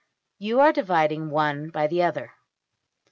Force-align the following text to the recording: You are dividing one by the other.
You 0.39 0.59
are 0.61 0.73
dividing 0.73 1.29
one 1.29 1.69
by 1.69 1.85
the 1.85 2.01
other. 2.01 2.33